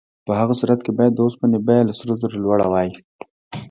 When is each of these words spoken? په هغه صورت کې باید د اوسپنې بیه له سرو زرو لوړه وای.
په 0.25 0.31
هغه 0.39 0.53
صورت 0.59 0.79
کې 0.85 0.91
باید 0.97 1.13
د 1.15 1.19
اوسپنې 1.25 1.59
بیه 1.67 1.85
له 1.87 1.93
سرو 1.99 2.13
زرو 2.21 2.41
لوړه 2.43 2.65
وای. 2.69 2.89